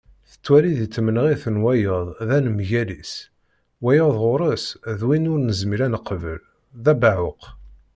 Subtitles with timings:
[0.29, 3.13] Tettwali deg tmenɣiwt n wayeḍ d anemgal-is:
[3.83, 4.65] wayeḍ ɣur-s,
[4.99, 6.39] d win ur nezmir ad neqbel,
[6.83, 7.41] d abeɛɛuq.